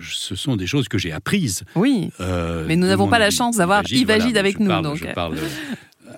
ce 0.02 0.34
sont 0.34 0.56
des 0.56 0.66
choses 0.66 0.88
que 0.88 0.98
j'ai 0.98 1.12
apprises. 1.12 1.64
Oui. 1.74 2.10
Euh, 2.20 2.64
mais 2.66 2.76
nous 2.76 2.86
n'avons 2.86 3.08
pas 3.08 3.18
la 3.18 3.30
chance 3.30 3.56
d'avoir 3.56 3.82
Yves 3.90 4.10
Agide 4.10 4.36
avec 4.36 4.58
nous. 4.58 4.82
donc. 4.82 4.96
Je 4.96 5.06
parle 5.06 5.38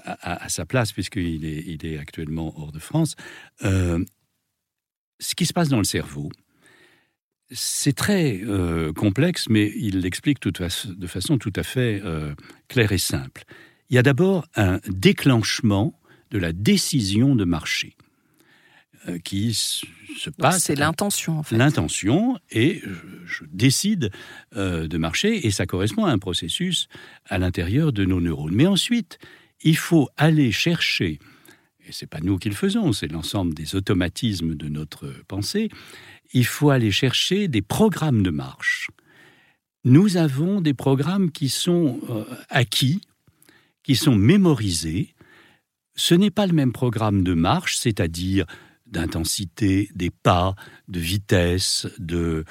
à, 0.05 0.49
sa 0.49 0.65
place, 0.65 0.93
puisqu'il 0.93 1.45
est, 1.45 1.65
il 1.67 1.87
est 1.87 1.99
actuellement 1.99 2.55
hors 2.59 2.73
de 2.73 2.79
France. 2.79 3.17
Euh, 3.65 4.05
ce 5.19 5.35
qui 5.35 5.47
se 5.47 5.53
passe 5.53 5.69
dans 5.69 5.79
le 5.79 5.85
cerveau, 5.85 6.31
c'est 7.51 7.95
très 7.95 8.41
euh, 8.43 8.93
complexe, 8.93 9.49
mais 9.49 9.73
il 9.77 10.01
l'explique 10.01 10.41
de 10.43 11.07
façon 11.07 11.39
tout 11.39 11.53
à 11.57 11.63
fait 11.63 12.03
claire 12.69 12.93
et 12.93 12.99
simple. 12.99 13.45
Il 13.89 13.97
y 13.97 13.99
a 13.99 14.03
d'abord 14.03 14.47
un 14.57 14.81
déclenchement 14.89 15.99
de 16.31 16.39
la 16.39 16.53
décision 16.53 17.35
de 17.35 17.45
marcher. 17.45 17.96
Euh, 19.09 19.19
qui 19.19 19.55
se 19.55 20.31
passe. 20.31 20.65
C'est 20.65 20.75
l'intention, 20.75 21.39
en 21.39 21.43
fait. 21.43 21.57
L'intention, 21.57 22.39
et 22.51 22.83
je, 23.27 23.45
décide 23.53 24.11
euh, 24.57 24.89
de 24.89 24.99
marcher, 24.99 25.47
et 25.47 25.51
ça 25.51 25.67
correspond 25.67 26.07
à 26.07 26.11
un 26.11 26.19
processus 26.19 26.89
à 27.27 27.39
l'intérieur 27.39 27.93
de 27.93 28.05
nos 28.05 28.21
neurones. 28.21 28.55
Mais 28.55 28.67
ensuite, 28.67 29.19
il 29.63 29.77
faut 29.77 30.09
aller 30.17 30.51
chercher, 30.51 31.19
et 31.87 31.93
c'est 31.93 32.09
pas 32.09 32.21
nous 32.21 32.39
qui 32.39 32.49
le 32.49 32.55
faisons, 32.55 32.93
c'est 32.93 33.07
l'ensemble 33.07 33.55
des 33.55 33.77
automatismes 33.77 34.55
de 34.55 34.69
notre 34.69 35.13
pensée, 35.29 35.69
il 36.33 36.47
faut 36.47 36.71
aller 36.71 36.91
chercher 36.91 37.47
des 37.47 37.63
programmes 37.63 38.23
de 38.23 38.31
marche. 38.31 38.91
Nous 39.85 40.17
avons 40.17 40.61
des 40.61 40.75
programmes 40.75 41.31
qui 41.31 41.49
sont 41.49 42.01
euh, 42.11 42.25
acquis, 42.49 43.01
qui 43.85 43.95
sont 43.95 44.17
mémorisés. 44.17 45.15
Ce 45.95 46.15
n'est 46.15 46.31
pas 46.31 46.47
le 46.47 46.55
même 46.55 46.73
programme 46.73 47.23
de 47.23 47.35
marche, 47.35 47.77
c'est-à-dire 47.77 48.47
d'intensité 48.87 49.89
des 49.95 50.11
pas, 50.11 50.55
de 50.89 51.01
vitesse, 51.01 51.87
de, 51.99 52.45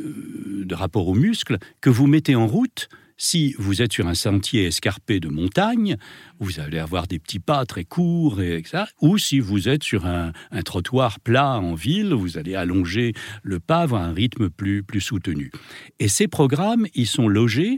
euh, 0.00 0.64
de 0.64 0.74
rapport 0.74 1.08
aux 1.08 1.14
muscles, 1.14 1.58
que 1.80 1.90
vous 1.90 2.06
mettez 2.06 2.34
en 2.34 2.46
route 2.46 2.88
si 3.16 3.54
vous 3.58 3.80
êtes 3.80 3.92
sur 3.92 4.08
un 4.08 4.14
sentier 4.14 4.64
escarpé 4.64 5.20
de 5.20 5.28
montagne, 5.28 5.96
vous 6.40 6.60
allez 6.60 6.78
avoir 6.78 7.06
des 7.06 7.18
petits 7.18 7.38
pas 7.38 7.64
très 7.64 7.84
courts, 7.84 8.42
et 8.42 8.62
ça, 8.66 8.88
ou 9.00 9.18
si 9.18 9.38
vous 9.40 9.68
êtes 9.68 9.84
sur 9.84 10.06
un, 10.06 10.32
trottoir 10.64 11.20
plat 11.20 11.58
en 11.60 11.74
ville, 11.74 12.12
vous 12.12 12.38
allez 12.38 12.54
allonger 12.54 13.12
le 13.42 13.60
pas, 13.60 13.82
avoir 13.82 14.02
un 14.02 14.12
rythme 14.12 14.50
plus, 14.50 14.82
plus 14.82 15.00
soutenu. 15.00 15.52
Et 16.00 16.08
ces 16.08 16.26
programmes, 16.26 16.86
ils 16.94 17.06
sont 17.06 17.28
logés 17.28 17.76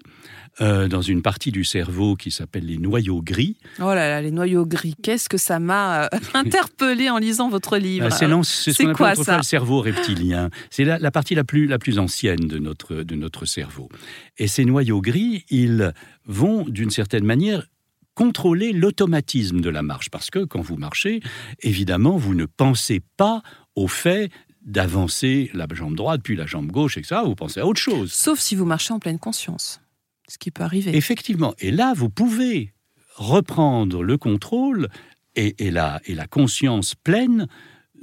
euh, 0.62 0.88
dans 0.88 1.02
une 1.02 1.20
partie 1.20 1.52
du 1.52 1.64
cerveau 1.64 2.16
qui 2.16 2.30
s'appelle 2.30 2.64
les 2.64 2.78
noyaux 2.78 3.20
gris. 3.20 3.58
Oh 3.78 3.84
là 3.84 4.08
là, 4.08 4.22
les 4.22 4.30
noyaux 4.30 4.64
gris, 4.64 4.94
qu'est-ce 5.02 5.28
que 5.28 5.36
ça 5.36 5.58
m'a 5.58 6.04
euh, 6.04 6.08
interpellé 6.34 7.10
en 7.10 7.18
lisant 7.18 7.50
votre 7.50 7.76
livre. 7.76 8.06
Euh, 8.06 8.42
c'est 8.42 8.72
ce 8.72 8.82
qu'on 8.82 9.04
appelle 9.04 9.24
ça 9.24 9.36
le 9.36 9.42
cerveau 9.42 9.80
reptilien. 9.82 10.48
C'est 10.70 10.84
la, 10.84 10.98
la, 10.98 11.10
partie 11.10 11.34
la 11.34 11.44
plus, 11.44 11.66
la 11.66 11.78
plus 11.78 11.98
ancienne 11.98 12.40
de 12.40 12.58
notre, 12.58 13.02
de 13.02 13.14
notre 13.14 13.44
cerveau. 13.44 13.90
Et 14.38 14.46
ces 14.46 14.64
noyaux 14.64 15.02
gris, 15.02 15.44
ils 15.50 15.92
vont 16.24 16.64
d'une 16.64 16.90
certaine 16.90 17.24
manière 17.24 17.66
contrôler 18.14 18.72
l'automatisme 18.72 19.60
de 19.60 19.68
la 19.68 19.82
marche. 19.82 20.08
Parce 20.10 20.30
que 20.30 20.44
quand 20.44 20.62
vous 20.62 20.76
marchez, 20.76 21.20
évidemment, 21.60 22.16
vous 22.16 22.34
ne 22.34 22.46
pensez 22.46 23.02
pas 23.18 23.42
au 23.74 23.88
fait 23.88 24.30
d'avancer 24.64 25.50
la 25.54 25.66
jambe 25.70 25.94
droite 25.94 26.22
puis 26.24 26.34
la 26.34 26.46
jambe 26.46 26.72
gauche, 26.72 26.96
etc. 26.96 27.20
Vous 27.24 27.36
pensez 27.36 27.60
à 27.60 27.66
autre 27.66 27.80
chose. 27.80 28.10
Sauf 28.12 28.40
si 28.40 28.56
vous 28.56 28.64
marchez 28.64 28.92
en 28.92 28.98
pleine 28.98 29.18
conscience 29.18 29.80
ce 30.28 30.38
qui 30.38 30.50
peut 30.50 30.62
arriver. 30.62 30.96
Effectivement. 30.96 31.54
Et 31.58 31.70
là, 31.70 31.92
vous 31.94 32.10
pouvez 32.10 32.72
reprendre 33.14 34.02
le 34.02 34.18
contrôle 34.18 34.88
et, 35.34 35.70
la, 35.70 36.00
conscience 36.30 36.94
pleine 36.94 37.46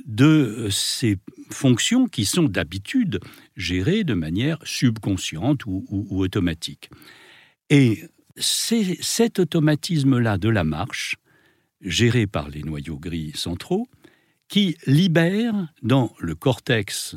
de 0.05 0.67
ces 0.69 1.17
fonctions 1.49 2.07
qui 2.07 2.25
sont 2.25 2.43
d'habitude 2.43 3.19
gérées 3.55 4.03
de 4.03 4.13
manière 4.13 4.59
subconsciente 4.63 5.65
ou, 5.65 5.85
automatique. 6.11 6.89
Et 7.69 8.03
c'est 8.35 8.97
cet 9.01 9.39
automatisme-là 9.39 10.37
de 10.37 10.49
la 10.49 10.63
marche, 10.63 11.15
géré 11.81 12.27
par 12.27 12.49
les 12.49 12.63
noyaux 12.63 12.97
gris 12.97 13.31
centraux, 13.35 13.87
qui 14.47 14.77
libère 14.85 15.73
dans 15.81 16.13
le 16.19 16.35
cortex 16.35 17.15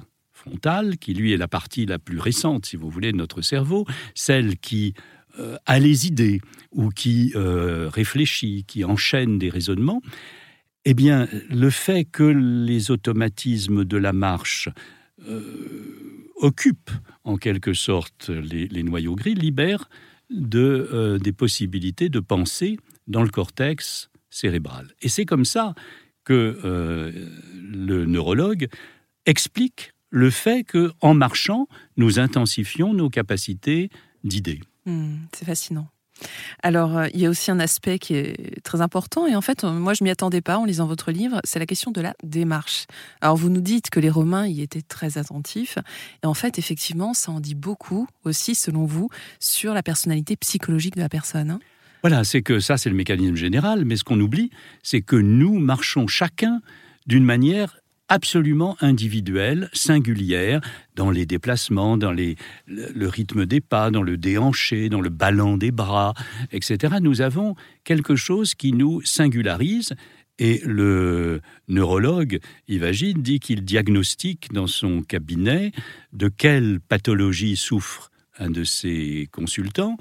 qui 1.00 1.14
lui 1.14 1.32
est 1.32 1.36
la 1.36 1.48
partie 1.48 1.86
la 1.86 1.98
plus 1.98 2.18
récente, 2.18 2.66
si 2.66 2.76
vous 2.76 2.90
voulez, 2.90 3.12
de 3.12 3.16
notre 3.16 3.42
cerveau, 3.42 3.86
celle 4.14 4.56
qui 4.56 4.94
euh, 5.38 5.56
a 5.66 5.78
les 5.78 6.06
idées 6.06 6.40
ou 6.72 6.88
qui 6.90 7.32
euh, 7.34 7.88
réfléchit, 7.88 8.64
qui 8.66 8.84
enchaîne 8.84 9.38
des 9.38 9.50
raisonnements, 9.50 10.02
eh 10.84 10.94
bien, 10.94 11.28
le 11.50 11.70
fait 11.70 12.04
que 12.04 12.22
les 12.22 12.90
automatismes 12.90 13.84
de 13.84 13.96
la 13.96 14.12
marche 14.12 14.68
euh, 15.28 16.30
occupent 16.36 16.90
en 17.24 17.36
quelque 17.36 17.74
sorte 17.74 18.28
les, 18.28 18.82
noyaux 18.82 19.16
gris 19.16 19.34
libère 19.34 19.88
de, 20.30 21.18
des 21.22 21.32
possibilités 21.32 22.08
de 22.08 22.20
penser 22.20 22.78
dans 23.08 23.22
le 23.22 23.30
cortex 23.30 24.10
cérébral. 24.30 24.92
Et 25.02 25.08
c'est 25.08 25.24
comme 25.24 25.44
ça 25.44 25.74
que 26.24 26.58
le 27.54 28.04
neurologue 28.04 28.68
explique 29.24 29.92
le 30.16 30.30
fait 30.30 30.64
que, 30.64 30.92
en 31.02 31.12
marchant, 31.12 31.68
nous 31.98 32.18
intensifions 32.18 32.94
nos 32.94 33.10
capacités 33.10 33.90
d'idées. 34.24 34.60
Hmm, 34.86 35.16
c'est 35.36 35.44
fascinant. 35.44 35.88
Alors, 36.62 36.96
euh, 36.96 37.08
il 37.12 37.20
y 37.20 37.26
a 37.26 37.28
aussi 37.28 37.50
un 37.50 37.60
aspect 37.60 37.98
qui 37.98 38.14
est 38.14 38.62
très 38.62 38.80
important, 38.80 39.26
et 39.26 39.36
en 39.36 39.42
fait, 39.42 39.64
moi, 39.64 39.92
je 39.92 40.02
m'y 40.02 40.08
attendais 40.08 40.40
pas 40.40 40.56
en 40.56 40.64
lisant 40.64 40.86
votre 40.86 41.12
livre, 41.12 41.42
c'est 41.44 41.58
la 41.58 41.66
question 41.66 41.90
de 41.90 42.00
la 42.00 42.14
démarche. 42.22 42.86
Alors, 43.20 43.36
vous 43.36 43.50
nous 43.50 43.60
dites 43.60 43.90
que 43.90 44.00
les 44.00 44.08
Romains 44.08 44.46
y 44.46 44.62
étaient 44.62 44.80
très 44.80 45.18
attentifs, 45.18 45.76
et 46.22 46.26
en 46.26 46.32
fait, 46.32 46.58
effectivement, 46.58 47.12
ça 47.12 47.32
en 47.32 47.40
dit 47.40 47.54
beaucoup 47.54 48.08
aussi, 48.24 48.54
selon 48.54 48.86
vous, 48.86 49.10
sur 49.38 49.74
la 49.74 49.82
personnalité 49.82 50.34
psychologique 50.36 50.96
de 50.96 51.02
la 51.02 51.10
personne. 51.10 51.50
Hein. 51.50 51.60
voilà, 52.00 52.24
c'est 52.24 52.40
que 52.40 52.58
ça, 52.58 52.78
c'est 52.78 52.88
le 52.88 52.96
mécanisme 52.96 53.36
général, 53.36 53.84
mais 53.84 53.96
ce 53.96 54.04
qu'on 54.04 54.20
oublie, 54.20 54.48
c'est 54.82 55.02
que 55.02 55.16
nous 55.16 55.58
marchons 55.58 56.06
chacun 56.06 56.62
d'une 57.06 57.24
manière 57.24 57.76
absolument 58.08 58.76
individuelle, 58.80 59.68
singulière, 59.72 60.60
dans 60.94 61.10
les 61.10 61.26
déplacements, 61.26 61.96
dans 61.96 62.12
les, 62.12 62.36
le, 62.66 63.08
rythme 63.08 63.46
des 63.46 63.60
pas, 63.60 63.90
dans 63.90 64.02
le 64.02 64.16
déhanché, 64.16 64.88
dans 64.88 65.00
le 65.00 65.10
ballon 65.10 65.56
des 65.56 65.72
bras, 65.72 66.14
etc. 66.52 66.96
Nous 67.00 67.20
avons 67.20 67.54
quelque 67.84 68.16
chose 68.16 68.54
qui 68.54 68.72
nous 68.72 69.00
singularise 69.02 69.94
et 70.38 70.60
le 70.64 71.40
neurologue 71.68 72.40
Yves 72.68 73.14
dit 73.18 73.40
qu'il 73.40 73.64
diagnostique 73.64 74.52
dans 74.52 74.66
son 74.66 75.02
cabinet 75.02 75.72
de 76.12 76.28
quelle 76.28 76.80
pathologie 76.80 77.56
souffre 77.56 78.10
un 78.38 78.50
de 78.50 78.64
ses 78.64 79.28
consultants, 79.32 79.96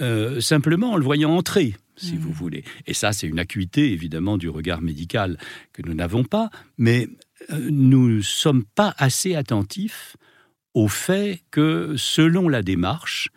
euh, 0.00 0.40
simplement 0.40 0.92
en 0.92 0.96
le 0.96 1.04
voyant 1.04 1.36
entrer 1.36 1.76
si 1.96 2.14
mmh. 2.14 2.18
vous 2.18 2.32
voulez. 2.32 2.64
Et 2.86 2.94
ça, 2.94 3.12
c'est 3.12 3.26
une 3.26 3.38
acuité, 3.38 3.92
évidemment, 3.92 4.36
du 4.36 4.48
regard 4.48 4.82
médical 4.82 5.38
que 5.72 5.82
nous 5.82 5.94
n'avons 5.94 6.24
pas, 6.24 6.50
mais 6.76 7.08
nous 7.50 8.08
ne 8.08 8.20
sommes 8.20 8.64
pas 8.64 8.94
assez 8.98 9.34
attentifs 9.34 10.16
au 10.74 10.88
fait 10.88 11.40
que 11.50 11.94
selon 11.96 12.48
la 12.48 12.62
démarche, 12.62 13.28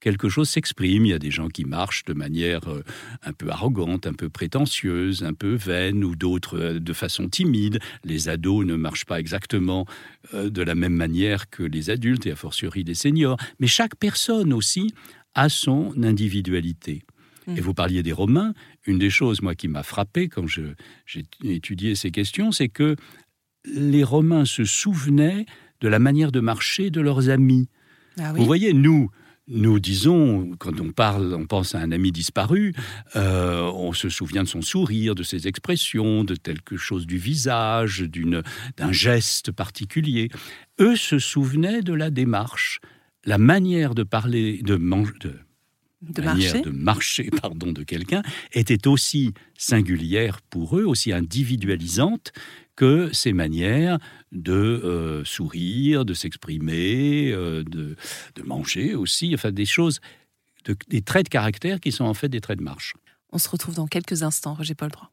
quelque 0.00 0.28
chose 0.28 0.48
s'exprime. 0.48 1.06
Il 1.06 1.10
y 1.10 1.14
a 1.14 1.18
des 1.18 1.30
gens 1.30 1.48
qui 1.48 1.64
marchent 1.64 2.04
de 2.04 2.12
manière 2.12 2.68
euh, 2.68 2.82
un 3.22 3.32
peu 3.32 3.50
arrogante, 3.50 4.06
un 4.06 4.14
peu 4.14 4.28
prétentieuse, 4.28 5.22
un 5.22 5.34
peu 5.34 5.54
vaine, 5.54 6.02
ou 6.02 6.16
d'autres 6.16 6.58
euh, 6.58 6.80
de 6.80 6.92
façon 6.92 7.28
timide. 7.28 7.78
Les 8.04 8.28
ados 8.28 8.66
ne 8.66 8.74
marchent 8.74 9.06
pas 9.06 9.20
exactement 9.20 9.86
de 10.32 10.62
la 10.62 10.74
même 10.74 10.94
manière 10.94 11.50
que 11.50 11.62
les 11.62 11.90
adultes, 11.90 12.26
et 12.26 12.32
a 12.32 12.36
fortiori 12.36 12.84
les 12.84 12.94
seniors. 12.94 13.36
Mais 13.60 13.66
chaque 13.66 13.96
personne 13.96 14.52
aussi 14.52 14.94
a 15.34 15.48
son 15.48 15.92
individualité. 16.02 17.02
Et 17.48 17.52
mmh. 17.52 17.60
vous 17.60 17.74
parliez 17.74 18.02
des 18.02 18.12
Romains, 18.12 18.54
une 18.86 18.98
des 18.98 19.10
choses, 19.10 19.42
moi, 19.42 19.54
qui 19.54 19.66
m'a 19.68 19.82
frappé 19.82 20.28
quand 20.28 20.46
j'ai 20.46 21.24
étudié 21.42 21.94
ces 21.94 22.10
questions, 22.10 22.52
c'est 22.52 22.68
que 22.68 22.96
les 23.64 24.04
Romains 24.04 24.44
se 24.44 24.64
souvenaient 24.64 25.46
de 25.80 25.88
la 25.88 25.98
manière 25.98 26.32
de 26.32 26.40
marcher 26.40 26.90
de 26.90 27.00
leurs 27.00 27.28
amis. 27.28 27.68
Ah 28.18 28.32
Vous 28.32 28.44
voyez, 28.44 28.72
nous, 28.72 29.10
nous 29.48 29.80
disons, 29.80 30.52
quand 30.58 30.80
on 30.80 30.92
parle, 30.92 31.34
on 31.34 31.46
pense 31.46 31.74
à 31.74 31.80
un 31.80 31.90
ami 31.90 32.12
disparu, 32.12 32.74
euh, 33.16 33.62
on 33.74 33.92
se 33.92 34.08
souvient 34.08 34.44
de 34.44 34.48
son 34.48 34.62
sourire, 34.62 35.14
de 35.14 35.22
ses 35.22 35.48
expressions, 35.48 36.24
de 36.24 36.34
quelque 36.34 36.76
chose 36.76 37.06
du 37.06 37.18
visage, 37.18 38.04
d'un 38.76 38.92
geste 38.92 39.50
particulier. 39.50 40.30
Eux 40.80 40.96
se 40.96 41.18
souvenaient 41.18 41.82
de 41.82 41.92
la 41.92 42.10
démarche, 42.10 42.80
la 43.24 43.38
manière 43.38 43.94
de 43.94 44.04
parler, 44.04 44.62
de 44.62 44.76
manger, 44.76 45.12
de 46.02 46.22
marcher. 46.22 46.62
de 46.62 46.70
marcher 46.70 47.30
pardon, 47.40 47.72
de 47.72 47.82
quelqu'un 47.82 48.22
était 48.52 48.86
aussi 48.86 49.32
singulière 49.56 50.40
pour 50.50 50.78
eux, 50.78 50.84
aussi 50.84 51.12
individualisante 51.12 52.32
que 52.76 53.12
ces 53.12 53.32
manières 53.32 53.98
de 54.30 54.52
euh, 54.52 55.24
sourire, 55.24 56.04
de 56.04 56.14
s'exprimer, 56.14 57.30
euh, 57.32 57.62
de, 57.64 57.96
de, 58.34 58.42
manger 58.42 58.94
aussi, 58.94 59.32
enfin 59.34 59.52
des 59.52 59.66
choses, 59.66 60.00
des 60.88 61.02
traits 61.02 61.24
de 61.24 61.30
caractère 61.30 61.80
qui 61.80 61.92
sont 61.92 62.04
en 62.04 62.14
fait 62.14 62.28
des 62.28 62.40
traits 62.40 62.58
de 62.58 62.64
marche. 62.64 62.94
On 63.30 63.38
se 63.38 63.48
retrouve 63.48 63.74
dans 63.74 63.86
quelques 63.86 64.22
instants, 64.22 64.54
Roger 64.54 64.74
Paul 64.74 64.90
Droit. 64.90 65.10